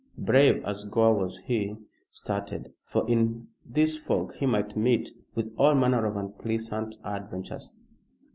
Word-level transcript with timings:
Brave 0.17 0.65
as 0.65 0.83
Gore 0.85 1.13
was 1.13 1.37
he 1.41 1.75
started, 2.09 2.73
for 2.85 3.07
in 3.07 3.49
this 3.63 3.99
fog 3.99 4.33
he 4.33 4.47
might 4.47 4.75
meet 4.75 5.11
with 5.35 5.53
all 5.57 5.75
manner 5.75 6.07
of 6.07 6.17
unpleasant 6.17 6.97
adventures. 7.03 7.71